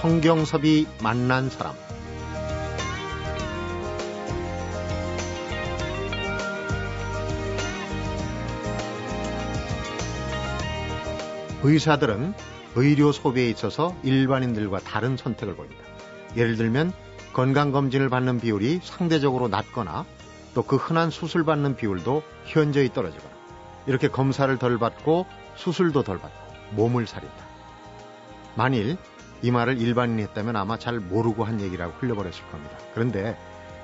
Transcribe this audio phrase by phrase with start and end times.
[0.00, 1.74] 성경섭이 만난 사람
[11.64, 12.32] 의사들은
[12.76, 15.82] 의료 소비에 있어서 일반인들과 다른 선택을 보입니다.
[16.36, 16.92] 예를 들면
[17.32, 20.06] 건강검진을 받는 비율이 상대적으로 낮거나
[20.54, 23.34] 또 그 흔한 수술 받는 비율도 현저히 떨어지거나
[23.88, 27.34] 이렇게 검사를 덜 받고 수술도 덜 받고 몸을 사린다.
[28.54, 28.96] 만일
[29.42, 32.76] 이 말을 일반인이 했다면 아마 잘 모르고 한 얘기라고 흘려버렸을 겁니다.
[32.94, 33.36] 그런데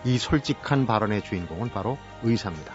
[0.05, 2.75] 이 솔직한 발언의 주인공은 바로 의사입니다.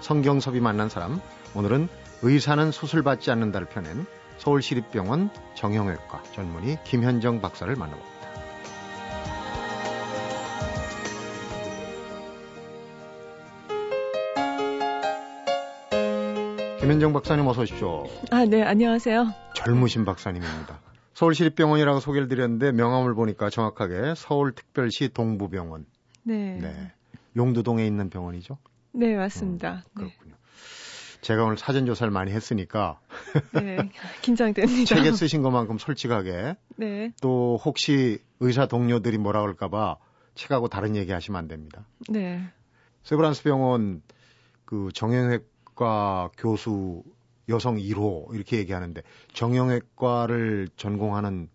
[0.00, 1.20] 성경섭이 만난 사람,
[1.54, 1.88] 오늘은
[2.22, 4.06] 의사는 수술받지 않는다를 펴낸
[4.38, 8.14] 서울시립병원 정형외과 전문의 김현정 박사를 만나봅니다.
[16.80, 18.04] 김현정 박사님 어서 오십시오.
[18.30, 19.32] 아, 네, 안녕하세요.
[19.54, 20.83] 젊으신 박사님입니다.
[21.14, 25.86] 서울시립병원이라고 소개를 드렸는데 명함을 보니까 정확하게 서울특별시 동부병원.
[26.24, 26.58] 네.
[26.60, 26.92] 네.
[27.36, 28.58] 용두동에 있는 병원이죠?
[28.92, 29.84] 네, 맞습니다.
[29.90, 30.34] 음, 그렇군요.
[30.34, 30.44] 네.
[31.20, 33.00] 제가 오늘 사전 조사를 많이 했으니까
[33.54, 33.78] 네,
[34.20, 34.94] 긴장됩니다.
[34.94, 37.12] 책에 쓰신 것만큼 솔직하게 네.
[37.22, 39.96] 또 혹시 의사 동료들이 뭐라 그럴까봐
[40.34, 41.86] 책하고 다른 얘기 하시면 안 됩니다.
[42.10, 42.42] 네.
[43.04, 44.02] 세브란스 병원
[44.66, 47.02] 그 정형외과 교수
[47.48, 51.48] 여성 1호 이렇게 얘기하는데 정형외과를 전공하는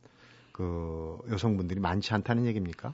[0.51, 2.93] 그 여성분들이 많지 않다는 얘기입니까?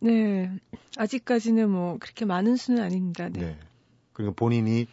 [0.00, 0.50] 네.
[0.96, 3.28] 아직까지는 뭐 그렇게 많은 수는 아닙니다.
[3.28, 3.40] 네.
[3.40, 3.58] 네.
[4.12, 4.86] 그리고 본인이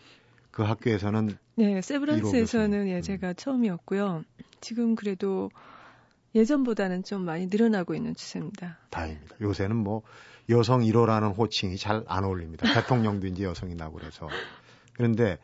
[0.52, 3.02] 그 학교에서는 네, 세브란스에서는 예, 음.
[3.02, 4.24] 제가 처음이었고요.
[4.62, 5.50] 지금 그래도
[6.36, 8.78] 예전보다는 좀 많이 늘어나고 있는 추세입니다.
[8.90, 9.36] 다행입니다.
[9.42, 10.02] 요새는 뭐
[10.50, 12.62] 여성 1호라는 호칭이 잘 안 어울립니다.
[12.74, 14.28] 대통령도 이제 여성이 나고 그래서.
[14.94, 15.38] 그런데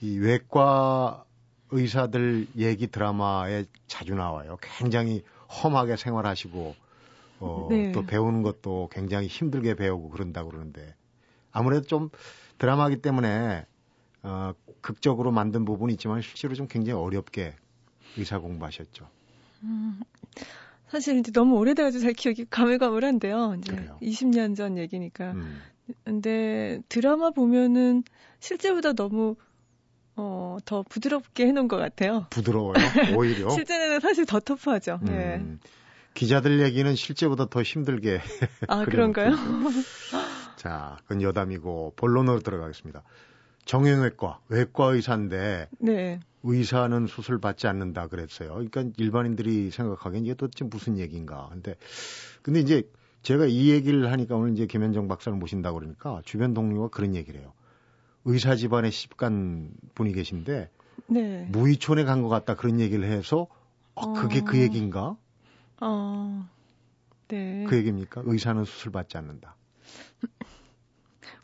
[0.00, 1.24] 이 외과
[1.70, 4.56] 의사들 얘기 드라마에 자주 나와요.
[4.60, 5.22] 굉장히
[5.62, 6.74] 험하게 생활하시고
[7.40, 7.92] 어, 네.
[7.92, 10.94] 또 배우는 것도 굉장히 힘들게 배우고 그런다고 그러는데
[11.52, 12.10] 아무래도 좀
[12.58, 13.66] 드라마기 때문에
[14.22, 17.54] 어, 극적으로 만든 부분이 있지만 실제로 좀 굉장히 어렵게
[18.16, 19.08] 의사 공부하셨죠.
[19.62, 20.00] 음,
[20.88, 23.56] 사실 이제 너무 오래돼가지고 잘 기억이 가물가물한데요.
[23.58, 23.98] 이제 그래요.
[24.02, 25.32] 20년 전 얘기니까.
[25.32, 25.62] 음.
[26.04, 28.04] 근데 드라마 보면은
[28.38, 29.36] 실제보다 너무
[30.22, 32.26] 어, 더 부드럽게 해놓은 것 같아요.
[32.28, 32.74] 부드러워요?
[33.16, 33.48] 오히려?
[33.50, 35.00] 실제는 사실 더 터프하죠.
[35.02, 35.68] 음, 예.
[36.12, 38.20] 기자들 얘기는 실제보다 더 힘들게.
[38.68, 39.34] 아, 그런가요?
[40.56, 43.02] 자, 그건 여담이고, 본론으로 들어가겠습니다.
[43.64, 46.20] 정형외과, 외과 의사인데, 네.
[46.42, 48.50] 의사는 수술 받지 않는다 그랬어요.
[48.50, 51.48] 그러니까 일반인들이 생각하기엔 이게 도대체 무슨 얘기인가.
[51.50, 51.76] 근데,
[52.42, 52.82] 근데 이제
[53.22, 57.52] 제가 이 얘기를 하니까 오늘 이제 김현정 박사를 모신다고 그러니까 주변 동료가 그런 얘기를 해요.
[58.24, 60.70] 의사 집안에 시집간 분이 계신데
[61.08, 61.46] 네.
[61.48, 63.46] 무의촌에 간 것 같다 그런 얘기를 해서
[63.94, 64.50] 어, 그게 그 어...
[64.52, 65.16] 그 얘기인가?
[65.80, 66.48] 어,
[67.28, 67.64] 네.
[67.68, 68.22] 그 얘기입니까?
[68.24, 69.56] 의사는 수술 받지 않는다.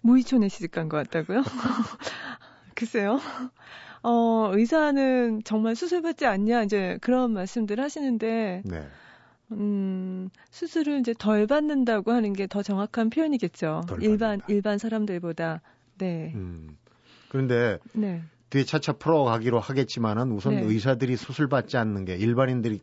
[0.03, 1.42] 무의촌에 시집 간 것 같다고요?
[2.75, 3.19] 글쎄요.
[4.03, 8.88] 어, 의사는 정말 수술 받지 않냐 이제 그런 말씀들 하시는데 네.
[9.53, 13.82] 음, 수술을 이제 덜 받는다고 하는 게 더 정확한 표현이겠죠.
[14.00, 14.47] 일반 받는다.
[14.48, 15.60] 일반 사람들보다
[15.98, 16.32] 네.
[16.34, 16.76] 음.
[17.28, 18.22] 그런데 네.
[18.50, 20.62] 뒤에 차차 풀어가기로 하겠지만은 우선 네.
[20.62, 22.80] 의사들이 수술 받지 않는 게 일반인들이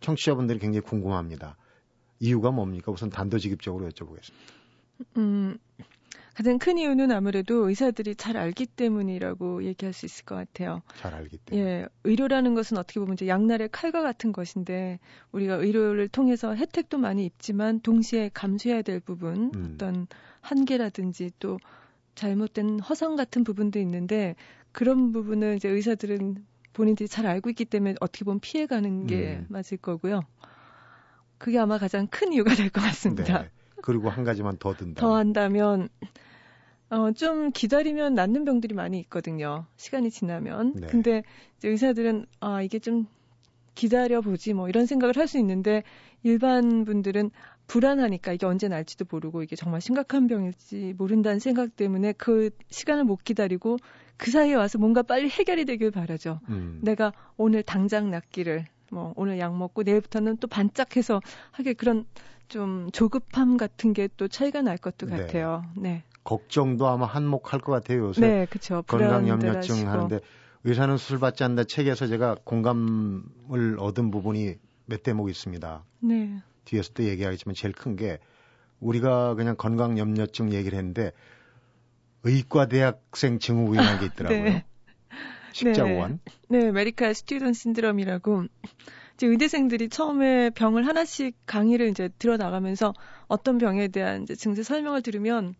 [0.00, 1.56] 청취자분들이 굉장히 궁금합니다.
[2.20, 2.92] 이유가 뭡니까?
[2.92, 4.32] 우선 단도직입적으로 여쭤보겠습니다.
[5.16, 5.56] 음,
[6.34, 10.82] 가장 큰 이유는 아무래도 의사들이 잘 알기 때문이라고 얘기할 수 있을 것 같아요.
[10.96, 11.68] 잘 알기 때문에.
[11.68, 15.00] 예, 의료라는 것은 어떻게 보면 이제 양날의 칼과 같은 것인데
[15.32, 19.72] 우리가 의료를 통해서 혜택도 많이 입지만 동시에 감수해야 될 부분, 음.
[19.74, 20.06] 어떤
[20.40, 21.58] 한계라든지 또
[22.18, 24.34] 잘못된 허상 같은 부분도 있는데
[24.72, 29.46] 그런 부분을 이제 의사들은 본인들이 잘 알고 있기 때문에 어떻게 보면 피해가는 게 음.
[29.48, 30.22] 맞을 거고요.
[31.38, 33.42] 그게 아마 가장 큰 이유가 될 것 같습니다.
[33.42, 33.50] 네.
[33.82, 35.00] 그리고 한 가지만 더 든다.
[35.00, 35.88] 더 한다면
[36.90, 39.66] 어, 좀 기다리면 낫는 병들이 많이 있거든요.
[39.76, 40.72] 시간이 지나면.
[40.74, 40.86] 네.
[40.88, 41.22] 근데
[41.62, 43.06] 의사들은 아 이게 좀
[43.74, 45.84] 기다려 보지 뭐 이런 생각을 할 수 있는데
[46.24, 47.30] 일반 분들은
[47.68, 53.22] 불안하니까 이게 언제 날지도 모르고 이게 정말 심각한 병일지 모른다는 생각 때문에 그 시간을 못
[53.22, 53.76] 기다리고
[54.16, 56.40] 그 사이에 와서 뭔가 빨리 해결이 되길 바라죠.
[56.48, 56.80] 음.
[56.82, 61.20] 내가 오늘 당장 낫기를 뭐 오늘 약 먹고 내일부터는 또 반짝해서
[61.52, 62.06] 하게 그런
[62.48, 65.18] 좀 조급함 같은 게 또 차이가 날 것도 네.
[65.18, 65.62] 같아요.
[65.76, 66.02] 네.
[66.24, 68.20] 걱정도 아마 한몫할 것 같아요 요새.
[68.20, 68.82] 네, 그렇죠.
[68.86, 70.20] 건강염려증 하는데
[70.64, 74.56] 의사는 수술 받지 않는다 책에서 제가 공감을 얻은 부분이
[74.86, 75.84] 몇 대목 있습니다.
[76.00, 76.42] 네.
[76.68, 78.18] 뒤에서 도 얘기하겠지만 제일 큰 게
[78.80, 81.12] 우리가 그냥 건강 염려증 얘기를 했는데
[82.22, 84.42] 의과 대학생 증후군이라는 게 있더라고요.
[84.44, 84.64] 네.
[85.52, 86.20] 십자원.
[86.48, 88.44] 네, 네 메디칼 스튜던 신드롬이라고
[89.14, 92.94] 이제 의대생들이 처음에 병을 하나씩 강의를 이제 들어 나가면서
[93.26, 95.54] 어떤 병에 대한 이제 증세 설명을 들으면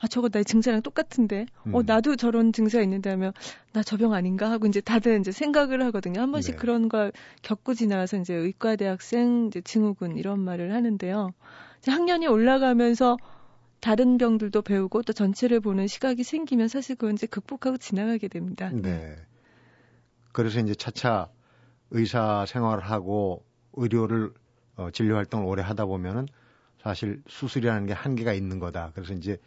[0.00, 1.74] 아 저거 나의 증세랑 똑같은데 어, 음.
[1.74, 3.32] 어 나도 저런 증세가 있는데 하면
[3.72, 6.58] 나 저병 아닌가 하고 이제 다들 이제 생각을 하거든요 한 번씩 네.
[6.58, 7.12] 그런 걸
[7.42, 11.32] 겪고 지나서 이제 의과 대학생 이제 증후군 이런 말을 하는데요
[11.86, 13.16] 학년이 올라가면서
[13.80, 18.70] 다른 병들도 배우고 또 전체를 보는 시각이 생기면 사실 그건 이제 극복하고 지나가게 됩니다.
[18.72, 19.16] 네.
[20.32, 21.28] 그래서 이제 차차
[21.90, 23.42] 의사 생활을 하고
[23.72, 24.32] 의료를
[24.76, 26.26] 어, 진료 활동을 오래 하다 보면은
[26.82, 28.92] 사실 수술이라는 게 한계가 있는 거다.
[28.94, 29.38] 그래서 이제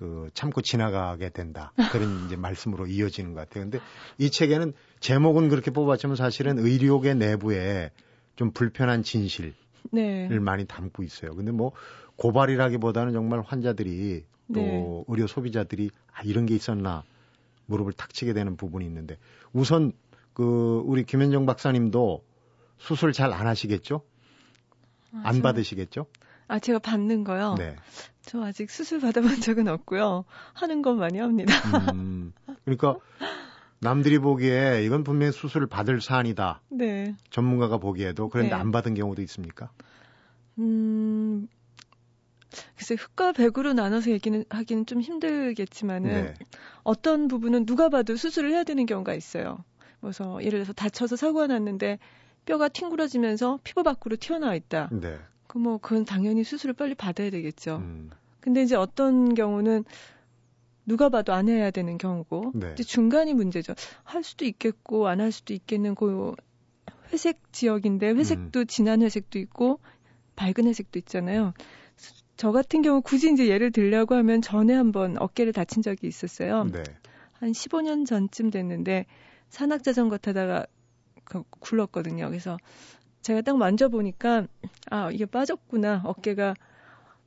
[0.00, 1.74] 그 참고 지나가게 된다.
[1.92, 3.64] 그런 이제 말씀으로 이어지는 것 같아요.
[3.64, 3.80] 근데
[4.16, 7.90] 이 책에는 제목은 그렇게 뽑았지만 사실은 의료계 내부에
[8.34, 9.52] 좀 불편한 진실을
[9.92, 10.26] 네.
[10.38, 11.34] 많이 담고 있어요.
[11.34, 11.72] 근데 뭐
[12.16, 14.24] 고발이라기보다는 정말 환자들이
[14.54, 15.04] 또 네.
[15.08, 17.04] 의료 소비자들이 아 이런 게 있었나
[17.66, 19.18] 무릎을 탁 치게 되는 부분이 있는데
[19.52, 19.92] 우선
[20.32, 22.24] 그 우리 김현정 박사님도
[22.78, 24.00] 수술 잘 안 하시겠죠?
[25.12, 25.42] 아, 안 저...
[25.42, 26.06] 받으시겠죠?
[26.50, 27.54] 아 제가 받는 거요.
[27.56, 27.76] 네.
[28.22, 30.24] 저 아직 수술 받아본 적은 없고요.
[30.52, 31.54] 하는 건 많이 합니다.
[31.94, 32.32] 음,
[32.64, 32.96] 그러니까
[33.78, 36.60] 남들이 보기에 이건 분명히 수술을 받을 사안이다.
[36.70, 37.14] 네.
[37.30, 38.60] 전문가가 보기에도 그런데 네.
[38.60, 39.70] 안 받은 경우도 있습니까?
[40.58, 41.46] 음,
[42.76, 46.34] 글쎄 흑과 백으로 나눠서 얘기는 하기는 좀 힘들겠지만은 네.
[46.82, 49.64] 어떤 부분은 누가 봐도 수술을 해야 되는 경우가 있어요.
[50.00, 52.00] 그래서 예를 들어서 다쳐서 사고가 났는데
[52.44, 54.88] 뼈가 튕그러지면서 피부 밖으로 튀어나와 있다.
[54.90, 55.16] 네.
[55.50, 57.78] 그 뭐 그건 당연히 수술을 빨리 받아야 되겠죠.
[57.78, 58.10] 음.
[58.40, 59.84] 근데 이제 어떤 경우는
[60.86, 62.70] 누가 봐도 안 해야 되는 경우고 네.
[62.74, 63.74] 이제 중간이 문제죠.
[64.04, 66.36] 할 수도 있겠고 안 할 수도 있겠는 그
[67.12, 68.66] 회색 지역인데 회색도 음.
[68.66, 69.80] 진한 회색도 있고
[70.36, 71.52] 밝은 회색도 있잖아요.
[72.36, 76.64] 저 같은 경우 굳이 이제 예를 들려고 하면 전에 한번 어깨를 다친 적이 있었어요.
[76.64, 76.84] 네.
[77.32, 79.06] 한 15년 전쯤 됐는데
[79.48, 80.66] 산악 자전거 타다가
[81.24, 82.28] 그 굴렀거든요.
[82.28, 82.56] 그래서
[83.22, 84.46] 제가 딱 만져보니까
[84.90, 86.54] 아 이게 빠졌구나 어깨가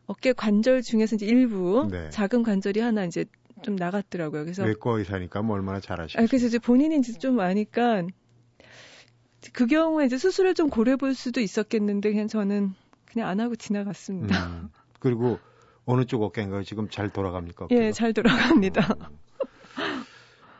[0.05, 2.09] 어깨 관절 중에서 이제 일부 네.
[2.09, 3.25] 작은 관절이 하나 이제
[3.61, 4.43] 좀 나갔더라고요.
[4.43, 6.23] 그래서 외과 의사니까 뭐 얼마나 잘하시겠어요.
[6.23, 8.05] 아, 그래서 이제 본인이 이제 좀 아니까
[9.53, 12.73] 그 경우에 이제 수술을 좀 고려 볼 수도 있었겠는데 그냥 저는
[13.05, 14.47] 그냥 안 하고 지나갔습니다.
[14.47, 14.69] 음.
[14.99, 15.39] 그리고
[15.85, 16.63] 어느 쪽 어깨인가요?
[16.63, 17.65] 지금 잘 돌아갑니까?
[17.65, 17.85] 어깨가?
[17.85, 18.95] 예, 잘 돌아갑니다.
[18.99, 19.17] 음.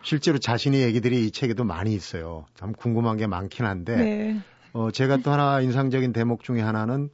[0.04, 2.46] 실제로 자신의 얘기들이 이 책에도 많이 있어요.
[2.56, 4.42] 참 궁금한 게 많긴 한데, 네.
[4.74, 7.10] 어, 제가 또 하나 인상적인 대목 중에 하나는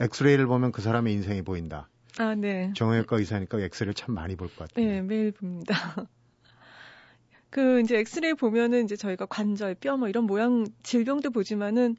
[0.00, 1.88] 엑스레이를 보면 그 사람의 인생이 보인다.
[2.18, 2.72] 아, 네.
[2.76, 4.86] 정형외과 의사니까 엑스레이를 참 많이 볼 것 같아요.
[4.86, 5.74] 네, 매일 봅니다.
[7.50, 11.96] 그 이제 엑스레이 보면은 이제 저희가 관절, 뼈 뭐 이런 모양 질병도 보지만은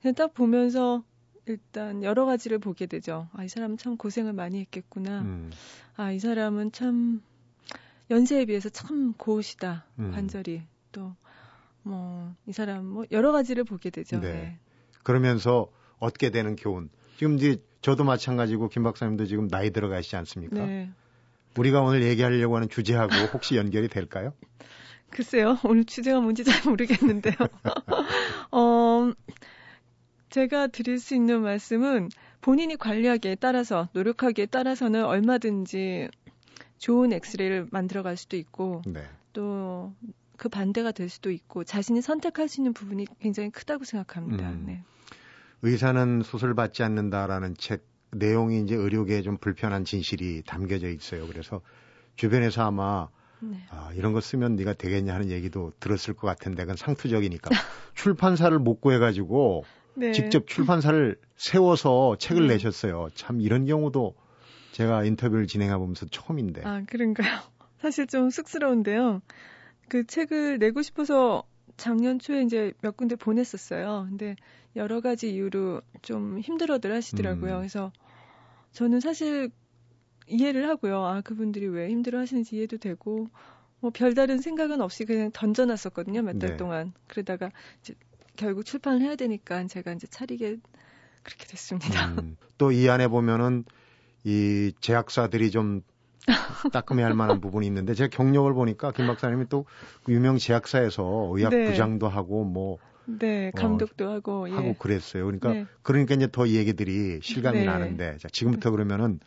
[0.00, 1.04] 그냥 딱 보면서
[1.46, 3.28] 일단 여러 가지를 보게 되죠.
[3.32, 5.20] 아, 이 사람은 참 고생을 많이 했겠구나.
[5.20, 5.50] 음.
[5.96, 7.22] 아, 이 사람은 참
[8.10, 9.84] 연세에 비해서 참 고우시다.
[9.98, 10.10] 음.
[10.12, 10.62] 관절이
[10.92, 11.14] 또
[11.86, 12.16] 뭐
[12.46, 14.20] 이 사람 뭐 여러 가지를 보게 되죠.
[14.20, 14.32] 네.
[14.32, 14.58] 네.
[15.02, 16.90] 그러면서 얻게 되는 교훈.
[17.16, 20.64] 지금 이제 저도 마찬가지고 김 박사님도 지금 나이 들어가시지 않습니까?
[20.66, 20.90] 네.
[21.58, 24.32] 우리가 오늘 얘기하려고 하는 주제하고 혹시 연결이 될까요?
[25.10, 25.58] 글쎄요.
[25.64, 27.34] 오늘 주제가 뭔지 잘 모르겠는데요.
[28.52, 29.12] 어,
[30.30, 32.10] 제가 드릴 수 있는 말씀은
[32.40, 36.08] 본인이 관리하기에 따라서 노력하기에 따라서는 얼마든지
[36.78, 39.02] 좋은 엑스레이를 만들어 갈 수도 있고 네.
[39.32, 39.94] 또
[40.36, 44.48] 그 반대가 될 수도 있고 자신이 선택할 수 있는 부분이 굉장히 크다고 생각합니다.
[44.50, 44.64] 음.
[44.66, 44.82] 네.
[45.62, 51.26] 의사는 수술 받지 않는다라는 책 내용이 이제 의료계에 좀 불편한 진실이 담겨져 있어요.
[51.26, 51.60] 그래서
[52.16, 53.08] 주변에서 아마
[53.40, 53.58] 네.
[53.70, 57.50] 아, 이런 거 쓰면 네가 되겠냐 하는 얘기도 들었을 것 같은데 그건 상투적이니까
[57.94, 59.64] 출판사를 못 구해가지고
[59.94, 60.12] 네.
[60.12, 62.54] 직접 출판사를 세워서 책을 네.
[62.54, 63.08] 내셨어요.
[63.14, 64.14] 참 이런 경우도
[64.72, 66.62] 제가 인터뷰를 진행해 보면서 처음인데.
[66.64, 67.40] 아 그런가요?
[67.80, 69.22] 사실 좀 쑥스러운데요.
[69.88, 71.44] 그 책을 내고 싶어서
[71.76, 74.06] 작년 초에 이제 몇 군데 보냈었어요.
[74.08, 74.36] 근데
[74.76, 77.54] 여러 가지 이유로 좀 힘들어들 하시더라고요.
[77.54, 77.58] 음.
[77.58, 77.92] 그래서
[78.72, 79.50] 저는 사실
[80.26, 81.04] 이해를 하고요.
[81.04, 83.28] 아, 그분들이 왜 힘들어 하시는지 이해도 되고,
[83.80, 86.22] 뭐 별다른 생각은 없이 그냥 던져놨었거든요.
[86.22, 86.56] 몇달 네.
[86.56, 86.92] 동안.
[87.06, 87.50] 그러다가
[87.80, 87.94] 이제
[88.36, 90.58] 결국 출판을 해야 되니까 제가 이제 차리게
[91.22, 92.08] 그렇게 됐습니다.
[92.08, 93.64] 음, 또이 안에 보면은
[94.24, 95.82] 이 제약사들이 좀
[96.72, 101.70] 따끔해할 만한 부분이 있는데 제가 경력을 보니까 김 박사님이 또그 유명 제약사에서 의학 네.
[101.70, 104.74] 부장도 하고 뭐 네, 어, 감독도 어, 하고 하고 예.
[104.78, 105.24] 그랬어요.
[105.24, 105.66] 그러니까 네.
[105.82, 107.64] 그러니까 이제 더 얘기들이 실감이 네.
[107.64, 109.20] 나는데 자, 지금부터 그러면은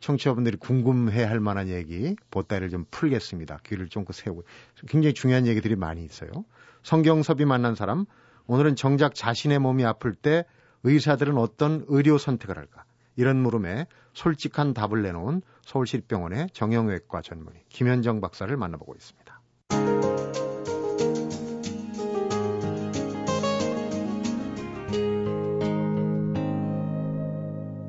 [0.00, 3.60] 청취자분들이 궁금해 할 만한 얘기 보따리를 좀 풀겠습니다.
[3.64, 4.42] 귀를 쫑긋 세우고
[4.88, 6.30] 굉장히 중요한 얘기들이 많이 있어요.
[6.82, 8.04] 성경섭이 만난 사람
[8.48, 10.44] 오늘은 정작 자신의 몸이 아플 때
[10.82, 12.84] 의사들은 어떤 의료 선택을 할까?
[13.14, 19.40] 이런 물음에 솔직한 답을 내놓은 서울시립병원의 정형외과 전문의 김현정 박사를 만나보고 있습니다.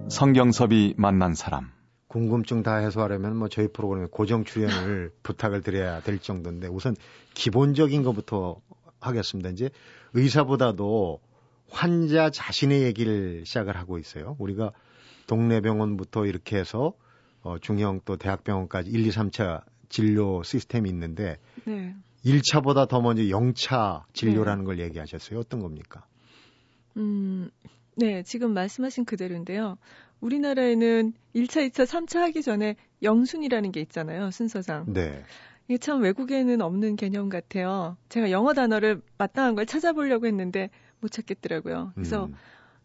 [0.09, 1.71] 성경섭이 만난 사람.
[2.07, 6.95] 궁금증 다 해소하려면 뭐 저희 프로그램에 고정 출연을 부탁을 드려야 될 정도인데 우선
[7.33, 8.61] 기본적인 것부터
[8.99, 9.49] 하겠습니다.
[9.49, 9.71] 이제
[10.13, 11.19] 의사보다도
[11.71, 14.35] 환자 자신의 얘기를 시작을 하고 있어요.
[14.37, 14.71] 우리가
[15.25, 16.93] 동네 병원부터 이렇게 해서
[17.43, 21.95] 어, 중형 또 대학병원까지 1, 2, 3차 진료 시스템이 있는데 네.
[22.25, 24.65] 1차보다 더 먼저 0차 진료라는 네.
[24.65, 25.39] 걸 얘기하셨어요.
[25.39, 26.05] 어떤 겁니까?
[26.97, 27.49] 음,
[27.95, 29.77] 네, 지금 말씀하신 그대로인데요.
[30.21, 34.85] 우리나라에는 1차, 2차, 3차 하기 전에 영순이라는 게 있잖아요, 순서상.
[34.93, 35.23] 네.
[35.67, 37.97] 이게 참 외국에는 없는 개념 같아요.
[38.09, 40.69] 제가 영어 단어를 마땅한 걸 찾아보려고 했는데
[41.01, 41.91] 못 찾겠더라고요.
[41.95, 42.35] 그래서 음.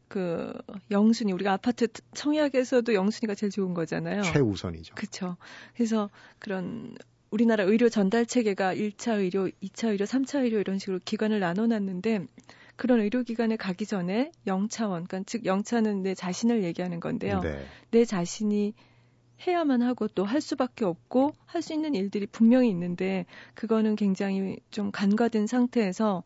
[0.08, 0.52] 그
[0.90, 4.22] 영순이 우리가 아파트 청약에서도 영순이가 제일 좋은 거잖아요.
[4.22, 4.94] 최우선이죠.
[4.94, 5.36] 그렇죠.
[5.74, 6.96] 그래서 그런
[7.30, 12.26] 우리나라 의료 전달 체계가 1차 의료, 2차 의료, 3차 의료 이런 식으로 기관을 나눠 놨는데
[12.76, 17.40] 그런 의료기관에 가기 전에 영차원, 그러니까 즉 영차는 내 자신을 얘기하는 건데요.
[17.40, 17.66] 네.
[17.90, 18.72] 내 자신이
[19.46, 24.90] 해야만 하고 또 할 수밖에 없고 할 수 있는 일들이 분명히 있는데 그거는 굉장히 좀
[24.90, 26.22] 간과된 상태에서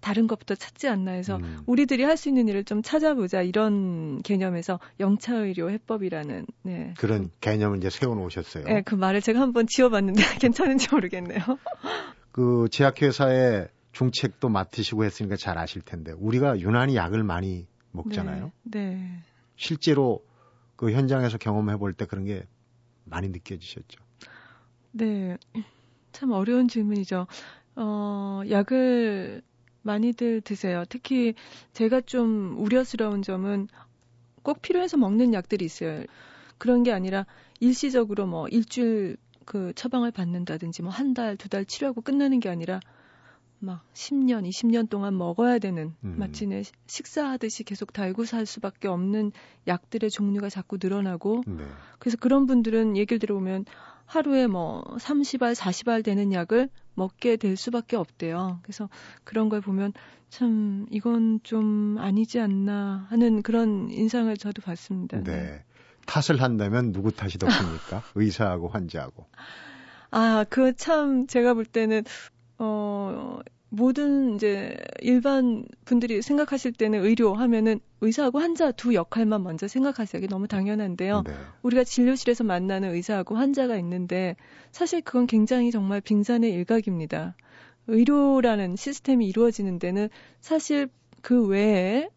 [0.00, 1.60] 다른 것부터 찾지 않나 해서 음.
[1.66, 6.94] 우리들이 할 수 있는 일을 좀 찾아보자 이런 개념에서 영차의료 해법이라는 네.
[6.98, 8.64] 그런 개념을 이제 세워 놓으셨어요.
[8.64, 11.40] 네, 그 말을 제가 한번 지어봤는데 괜찮은지 모르겠네요.
[12.32, 18.52] 그 제약회사의 중책도 맡으시고 했으니까 잘 아실 텐데 우리가 유난히 약을 많이 먹잖아요.
[18.64, 18.80] 네.
[18.94, 19.22] 네.
[19.56, 20.24] 실제로
[20.76, 22.44] 그 현장에서 경험해 볼 때 그런 게
[23.04, 23.98] 많이 느껴지셨죠?
[24.92, 25.36] 네.
[26.12, 27.26] 참 어려운 질문이죠.
[27.76, 29.42] 어, 약을
[29.82, 30.84] 많이들 드세요.
[30.88, 31.34] 특히
[31.72, 33.68] 제가 좀 우려스러운 점은
[34.42, 36.04] 꼭 필요해서 먹는 약들이 있어요.
[36.58, 37.26] 그런 게 아니라
[37.60, 42.80] 일시적으로 뭐 일주일 그 처방을 받는다든지 뭐 한 달, 두 달 치료하고 끝나는 게 아니라
[43.60, 46.14] 막 10년, 20년 동안 먹어야 되는 음.
[46.18, 49.32] 마치 내 식사하듯이 계속 달고 살 수밖에 없는
[49.66, 51.64] 약들의 종류가 자꾸 늘어나고 네.
[51.98, 53.64] 그래서 그런 분들은 얘기를 들어보면
[54.08, 58.58] 하루에 뭐 30알, 40알 되는 약을 먹게 될 수밖에 없대요.
[58.62, 58.88] 그래서
[59.22, 59.92] 그런 걸 보면
[60.30, 65.18] 참 이건 좀 아니지 않나 하는 그런 인상을 저도 받습니다.
[65.18, 65.24] 네.
[65.24, 65.64] 네.
[66.06, 68.02] 탓을 한다면 누구 탓이 더 큽니까?
[68.16, 69.26] 의사하고 환자하고.
[70.10, 72.02] 아, 그 참 제가 볼 때는
[72.58, 73.38] 어
[73.70, 80.18] 모든 이제 일반 분들이 생각하실 때는 의료 하면은 의사하고 환자 두 역할만 먼저 생각하세요.
[80.20, 81.22] 이게 너무 당연한데요.
[81.26, 81.32] 네.
[81.62, 84.36] 우리가 진료실에서 만나는 의사하고 환자가 있는데
[84.72, 87.36] 사실 그건 굉장히 정말 빙산의 일각입니다.
[87.88, 90.08] 의료라는 시스템이 이루어지는 데는
[90.40, 90.88] 사실
[91.20, 92.08] 그 외에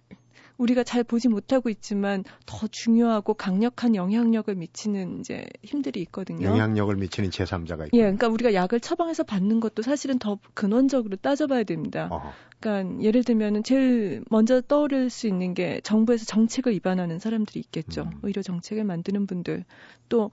[0.57, 6.47] 우리가 잘 보지 못하고 있지만 더 중요하고 강력한 영향력을 미치는 이제 힘들이 있거든요.
[6.47, 7.97] 영향력을 미치는 제3자가 있고.
[7.97, 12.07] 예, 그러니까 우리가 약을 처방해서 받는 것도 사실은 더 근원적으로 따져봐야 됩니다.
[12.11, 12.31] 어허.
[12.59, 18.03] 그러니까 예를 들면은 제일 먼저 떠오를 수 있는 게 정부에서 정책을 위반하는 사람들이 있겠죠.
[18.03, 18.19] 음.
[18.21, 19.65] 의료 정책을 만드는 분들
[20.09, 20.31] 또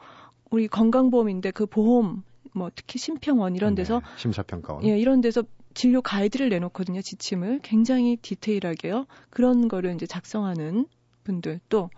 [0.50, 2.22] 우리 건강보험인데 그 보험
[2.52, 5.42] 뭐 특히 심평원 이런 네, 데서 네, 심사평가원 예 이런 데서
[5.78, 7.02] 진료 가이드를 내놓거든요.
[7.02, 9.06] 지침을 굉장히 디테일하게요.
[9.30, 10.88] 그런 거를 이제 작성하는
[11.22, 11.88] 분들 또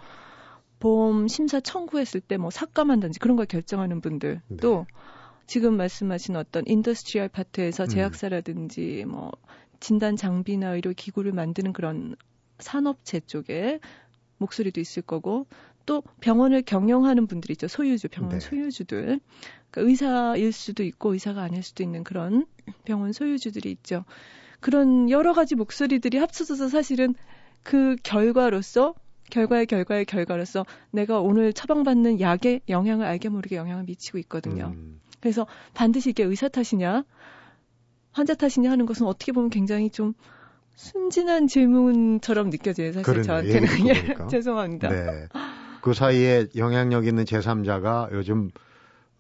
[0.81, 4.57] 보험 심사 청구했을 때 뭐 삭감한다든지 그런 걸 결정하는 분들 네.
[4.59, 4.85] 또
[5.47, 7.89] 지금 말씀하신 어떤 industrial part에서 음.
[7.89, 9.13] 제약사라든지 음.
[9.13, 9.33] 뭐
[9.81, 12.17] 진단 장비나 의료 기구를 만드는 그런
[12.59, 13.81] 산업체 쪽에
[14.37, 15.47] 목소리도 있을 거고
[15.87, 17.69] 또 병원을 경영하는 분들이 있죠.
[17.69, 18.41] 소유주, 병원 네.
[18.41, 19.21] 소유주들.
[19.71, 22.47] 그러니까 의사일 수도 있고 의사가 아닐 수도 있는 그런
[22.85, 24.05] 병원 소유주들이 있죠.
[24.61, 27.15] 그런 여러 가지 목소리들이 합쳐져서 사실은
[27.63, 28.95] 그 결과로서
[29.31, 34.73] 결과의 결과의 결과로서 내가 오늘 처방받는 약에 영향을 알게 모르게 영향을 미치고 있거든요.
[34.75, 35.01] 음.
[35.21, 37.05] 그래서 반드시 이게 의사 탓이냐
[38.13, 40.15] 환자 탓이냐 하는 것은 어떻게 보면 굉장히 좀
[40.75, 42.93] 순진한 질문처럼 느껴져요.
[42.93, 44.89] 사실 저한테는 예, 죄송합니다.
[44.89, 45.29] 네.
[45.83, 48.51] 그 사이에 영향력 있는 제3자가 요즘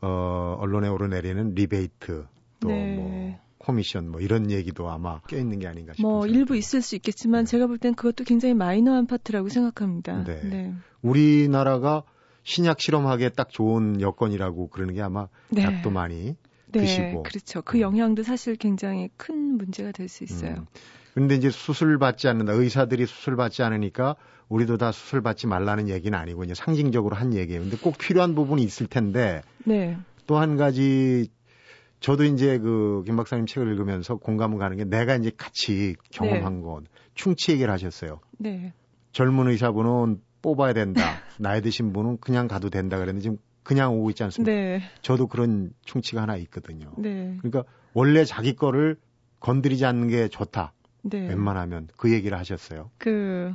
[0.01, 2.27] 어, 언론에 오르내리는 리베이트
[2.61, 3.41] 또뭐 네.
[3.59, 6.09] 커미션 뭐 이런 얘기도 아마 껴 있는 게 아닌가 싶습니다.
[6.09, 7.51] 뭐 일부 있을 수 있겠지만 네.
[7.51, 10.25] 제가 볼 땐 그것도 굉장히 마이너한 파트라고 생각합니다.
[10.25, 10.41] 네.
[10.43, 10.75] 네.
[11.03, 12.03] 우리나라가
[12.45, 15.63] 신약 실험하기에 딱 좋은 여건이라고 그러는 게 아마 네.
[15.63, 16.37] 약도 많이
[16.73, 17.61] 네, 드시고 그렇죠.
[17.63, 17.81] 그 음.
[17.83, 20.53] 영향도 사실 굉장히 큰 문제가 될 수 있어요.
[20.53, 20.67] 음.
[21.15, 22.53] 근데 이제 수술 받지 않는다.
[22.53, 24.17] 의사들이 수술 받지 않으니까
[24.49, 27.63] 우리도 다 수술 받지 말라는 얘기는 아니고 이제 상징적으로 한 얘기예요.
[27.63, 29.97] 근데 꼭 필요한 부분이 있을 텐데 네.
[30.27, 31.29] 또 한 가지
[32.01, 36.63] 저도 이제 그 김 박사님 책을 읽으면서 공감을 가는 게 내가 이제 같이 경험한 네.
[36.63, 38.21] 건 충치 얘기를 하셨어요.
[38.39, 38.73] 네.
[39.13, 41.03] 젊은 의사분은 뽑아야 된다.
[41.39, 44.51] 나이 드신 분은 그냥 가도 된다 그랬는데 지금 그냥 오고 있지 않습니까?
[44.51, 44.81] 네.
[45.03, 46.93] 저도 그런 충치가 하나 있거든요.
[46.97, 47.37] 네.
[47.43, 48.97] 그러니까 원래 자기 거를
[49.41, 50.73] 건드리지 않는 게 좋다.
[51.03, 51.29] 네.
[51.29, 52.91] 웬만하면 그 얘기를 하셨어요.
[52.99, 53.55] 그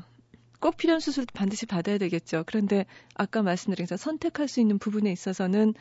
[0.65, 2.43] 꼭 필요한 수술도 반드시 받아야 되겠죠.
[2.47, 5.75] 그런데 아까 말씀드린 것처럼 선택할 수 있는 부분에 있어서는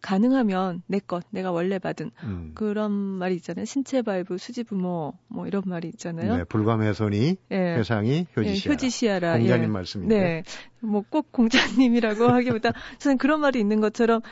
[0.00, 2.52] 가능하면 내 것, 내가 원래 받은 음.
[2.54, 3.66] 그런 말이 있잖아요.
[3.66, 6.38] 신체 발부, 수지 부모 뭐 이런 말이 있잖아요.
[6.38, 7.56] 네, 불감훼손이 예.
[7.56, 8.70] 회상이 효지시하라.
[8.70, 9.38] 예, 효지시하라.
[9.38, 9.66] 공자님 예.
[9.68, 10.18] 말씀인데.
[10.18, 10.42] 네,
[10.80, 14.22] 뭐 꼭 공자님이라고 하기보다 저는 그런 말이 있는 것처럼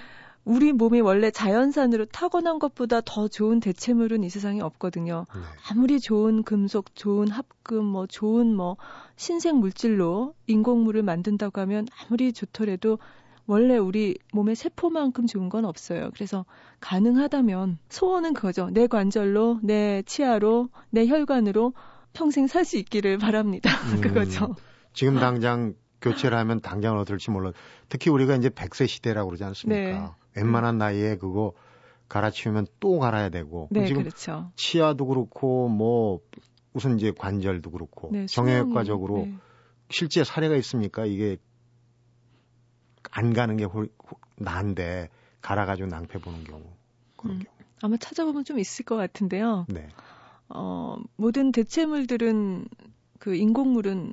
[0.45, 5.27] 우리 몸이 원래 자연산으로 타고난 것보다 더 좋은 대체물은 이 세상에 없거든요.
[5.35, 5.41] 네.
[5.71, 8.77] 아무리 좋은 금속, 좋은 합금, 뭐 좋은 뭐
[9.17, 12.99] 신생 물질로 인공물을 만든다고 하면 아무리 좋더라도
[13.47, 16.11] 원래 우리 몸의 세포만큼 좋은 건 없어요.
[16.15, 16.45] 그래서
[16.81, 18.71] 가능하다면 소원은 그거죠.
[18.71, 21.75] 내 관절로, 내 치아로, 내 혈관으로
[22.13, 23.71] 평생 살 수 있기를 바랍니다.
[23.95, 24.55] 음, 그거죠.
[24.93, 27.53] 지금 당장 교체를 하면 당장 어떨지 몰라.
[27.89, 30.17] 특히 우리가 이제 100세 시대라고 그러지 않습니까?
[30.35, 30.41] 네.
[30.41, 31.53] 웬만한 나이에 그거
[32.09, 33.69] 갈아치우면 또 갈아야 되고.
[33.71, 34.51] 네, 지금 그렇죠.
[34.57, 36.21] 치아도 그렇고 뭐
[36.73, 39.35] 우선 이제 관절도 그렇고 네, 정형외과적으로 네.
[39.91, 41.05] 실제 사례가 있습니까?
[41.05, 41.37] 이게
[43.11, 43.89] 안 가는 게 홀,
[44.37, 45.09] 나은데
[45.41, 46.63] 갈아가지고 낭패 보는 경우
[47.17, 47.57] 그런 음, 경우.
[47.83, 49.67] 아마 찾아보면 좀 있을 것 같은데요.
[49.69, 49.89] 네.
[50.49, 52.67] 어, 모든 대체물들은
[53.19, 54.13] 그 인공물은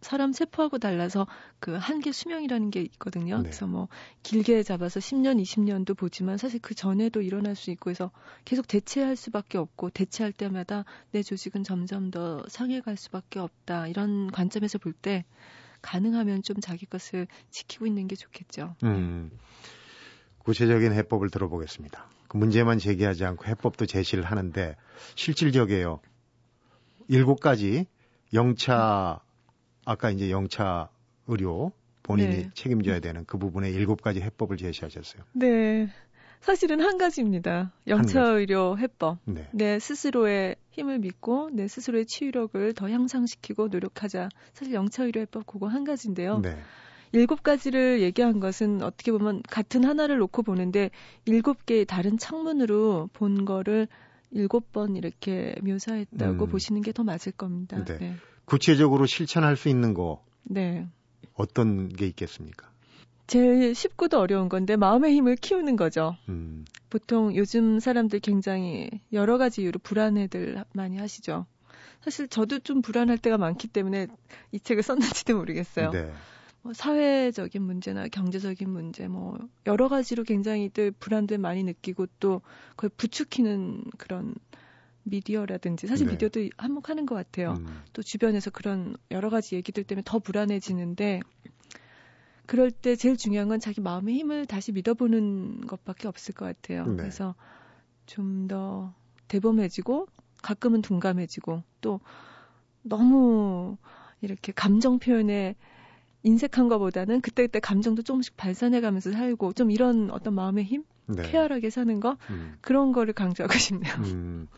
[0.00, 1.26] 사람 세포하고 달라서
[1.58, 3.36] 그 한계 수명이라는 게 있거든요.
[3.36, 3.42] 네.
[3.42, 3.88] 그래서 뭐
[4.22, 8.10] 길게 잡아서 10년, 20년도 보지만 사실 그 전에도 일어날 수 있고 해서
[8.44, 13.88] 계속 대체할 수밖에 없고 대체할 때마다 내 조직은 점점 더 상해갈 수밖에 없다.
[13.88, 15.24] 이런 관점에서 볼 때
[15.82, 18.76] 가능하면 좀 자기 것을 지키고 있는 게 좋겠죠.
[18.84, 19.30] 음,
[20.38, 22.06] 구체적인 해법을 들어보겠습니다.
[22.28, 24.76] 그 문제만 제기하지 않고 해법도 제시를 하는데
[25.16, 26.00] 실질적이에요.
[27.08, 27.86] 일곱 가지
[28.32, 29.20] 영차
[29.90, 30.88] 아까 이제 영차
[31.26, 31.72] 의료
[32.04, 32.50] 본인이 네.
[32.54, 35.24] 책임져야 되는 그 부분에 일곱 가지 해법을 제시하셨어요.
[35.32, 35.88] 네.
[36.40, 37.72] 사실은 한 가지입니다.
[37.88, 39.18] 영차 의료 해법.
[39.24, 39.48] 네.
[39.52, 44.28] 내 스스로의 힘을 믿고 내 스스로의 치유력을 더 향상시키고 노력하자.
[44.52, 46.38] 사실 영차 의료 해법 그거 한 가지인데요.
[46.38, 46.56] 네.
[47.10, 50.90] 일곱 가지를 얘기한 것은 어떻게 보면 같은 하나를 놓고 보는데
[51.24, 53.88] 일곱 개의 다른 창문으로 본 거를
[54.30, 56.48] 일곱 번 이렇게 묘사했다고 음.
[56.48, 57.84] 보시는 게 더 맞을 겁니다.
[57.84, 57.98] 네.
[57.98, 58.14] 네.
[58.50, 60.88] 구체적으로 실천할 수 있는 거 네.
[61.34, 62.68] 어떤 게 있겠습니까?
[63.28, 66.16] 제일 쉽고도 어려운 건데 마음의 힘을 키우는 거죠.
[66.28, 66.64] 음.
[66.90, 71.46] 보통 요즘 사람들 굉장히 여러 가지 이유로 불안해들 많이 하시죠.
[72.00, 74.08] 사실 저도 좀 불안할 때가 많기 때문에
[74.50, 75.92] 이 책을 썼는지도 모르겠어요.
[75.92, 76.12] 네.
[76.62, 82.90] 뭐 사회적인 문제나 경제적인 문제, 뭐 여러 가지로 굉장히 들 불안들 많이 느끼고 또 그걸
[82.96, 84.34] 부추기는 그런
[85.02, 86.12] 미디어라든지 사실 네.
[86.12, 87.54] 미디어도 한몫하는 것 같아요.
[87.58, 87.82] 음.
[87.92, 91.20] 또 주변에서 그런 여러 가지 얘기들 때문에 더 불안해지는데
[92.46, 96.84] 그럴 때 제일 중요한 건 자기 마음의 힘을 다시 믿어보는 것밖에 없을 것 같아요.
[96.86, 96.96] 네.
[96.96, 97.34] 그래서
[98.06, 98.92] 좀 더
[99.30, 100.08] 대범해지고
[100.42, 102.00] 가끔은 둔감해지고 또
[102.82, 103.76] 너무
[104.20, 105.54] 이렇게 감정 표현에
[106.22, 111.30] 인색한 것보다는 그때그때 감정도 조금씩 발산해가면서 살고 좀 이런 어떤 마음의 힘, 네.
[111.30, 112.56] 쾌활하게 사는 거 음.
[112.60, 113.94] 그런 거를 강조하고 싶네요.
[113.94, 114.48] 음.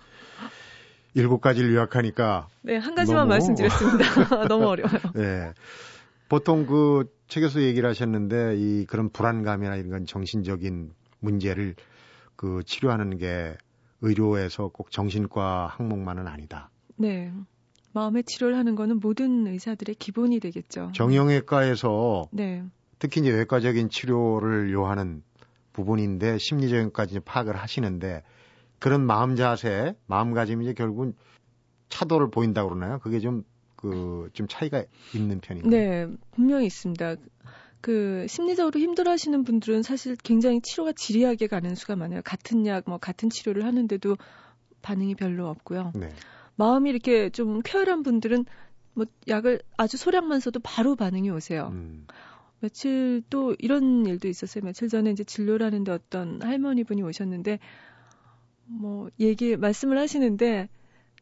[1.14, 3.28] 일곱 가지를 요약하니까 네 한 가지만 너무...
[3.30, 4.46] 말씀드렸습니다.
[4.48, 5.00] 너무 어려워요.
[5.14, 5.52] 네.
[6.28, 11.74] 보통 그 책에서 얘기를 하셨는데 이 그런 불안감이나 이런 건 정신적인 문제를
[12.36, 13.56] 그 치료하는 게
[14.00, 16.70] 의료에서 꼭 정신과 항목만은 아니다.
[16.96, 17.32] 네.
[17.92, 20.92] 마음의 치료를 하는 거는 모든 의사들의 기본이 되겠죠.
[20.94, 22.64] 정형외과에서 네.
[22.98, 25.22] 특히 이제 외과적인 치료를 요하는
[25.74, 28.22] 부분인데 심리적인까지 파악을 하시는데
[28.82, 31.14] 그런 마음 자세, 마음가짐이 이제 결국은
[31.88, 32.98] 차도를 보인다고 그러나요?
[32.98, 33.44] 그게 좀
[33.82, 35.70] 그 좀 차이가 있는 편인가요?
[35.70, 37.16] 네, 분명히 있습니다.
[37.80, 42.22] 그 심리적으로 힘들어하시는 분들은 사실 굉장히 치료가 지리하게 가는 수가 많아요.
[42.24, 44.16] 같은 약, 뭐 같은 치료를 하는데도
[44.82, 45.92] 반응이 별로 없고요.
[45.96, 46.10] 네.
[46.54, 48.44] 마음이 이렇게 좀 쾌활한 분들은
[48.94, 51.70] 뭐 약을 아주 소량만 써도 바로 반응이 오세요.
[51.72, 52.06] 음.
[52.60, 54.62] 며칠 또 이런 일도 있었어요.
[54.64, 57.58] 며칠 전에 이제 진료를 하는데 어떤 할머니 분이 오셨는데
[58.80, 60.68] 뭐 얘기 말씀을 하시는데